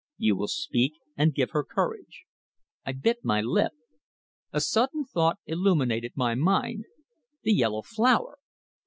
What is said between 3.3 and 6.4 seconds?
lip. A sudden thought illuminated my